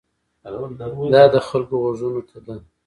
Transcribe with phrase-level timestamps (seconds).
[1.13, 2.55] دا د خلکو غوږونو ته ده.